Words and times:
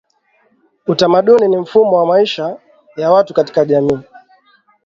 Utamaduni 0.87 1.47
ni 1.47 1.57
mfumo 1.57 1.97
wa 1.97 2.05
maisha 2.05 2.57
ya 2.97 3.11
watu 3.11 3.33
katika 3.33 3.65
jamii 3.65 3.99